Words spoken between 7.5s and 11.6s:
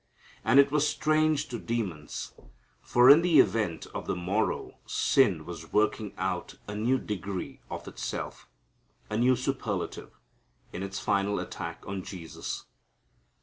of itself, a new superlative, in its final